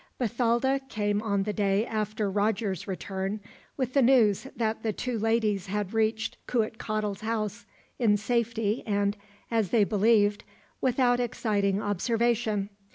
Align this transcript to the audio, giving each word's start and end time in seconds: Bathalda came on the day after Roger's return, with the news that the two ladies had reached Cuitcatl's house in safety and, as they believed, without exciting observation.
Bathalda 0.17 0.79
came 0.89 1.21
on 1.21 1.43
the 1.43 1.53
day 1.53 1.85
after 1.85 2.27
Roger's 2.27 2.87
return, 2.87 3.39
with 3.77 3.93
the 3.93 4.01
news 4.01 4.47
that 4.55 4.81
the 4.81 4.91
two 4.91 5.19
ladies 5.19 5.67
had 5.67 5.93
reached 5.93 6.37
Cuitcatl's 6.47 7.21
house 7.21 7.67
in 7.99 8.17
safety 8.17 8.81
and, 8.87 9.15
as 9.51 9.69
they 9.69 9.83
believed, 9.83 10.43
without 10.81 11.19
exciting 11.19 11.79
observation. 11.83 12.71